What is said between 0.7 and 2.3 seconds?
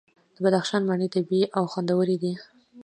مڼې طبیعي او خوندورې